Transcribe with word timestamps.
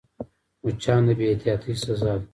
مچان 0.63 1.01
د 1.07 1.09
بې 1.17 1.25
احتیاطۍ 1.31 1.73
سزا 1.83 2.11
ده 2.19 2.25